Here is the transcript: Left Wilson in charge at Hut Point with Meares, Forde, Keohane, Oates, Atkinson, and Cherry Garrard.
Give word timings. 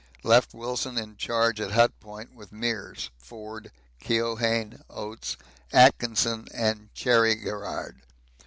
Left 0.23 0.55
Wilson 0.55 0.97
in 0.97 1.15
charge 1.15 1.61
at 1.61 1.73
Hut 1.73 1.91
Point 1.99 2.33
with 2.33 2.51
Meares, 2.51 3.11
Forde, 3.19 3.71
Keohane, 4.01 4.81
Oates, 4.89 5.37
Atkinson, 5.71 6.47
and 6.51 6.91
Cherry 6.95 7.35
Garrard. 7.35 8.01